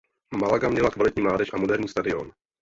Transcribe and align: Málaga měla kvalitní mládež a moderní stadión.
Málaga 0.37 0.69
měla 0.69 0.89
kvalitní 0.89 1.21
mládež 1.23 1.53
a 1.53 1.57
moderní 1.57 1.87
stadión. 1.87 2.31